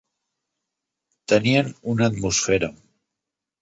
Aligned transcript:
Tenien 1.35 1.71
una 1.95 2.11
atmosfera. 2.11 2.75